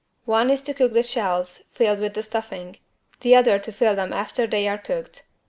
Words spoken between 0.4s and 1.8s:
is to cook the shells